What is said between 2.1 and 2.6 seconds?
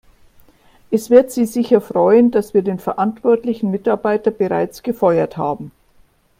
dass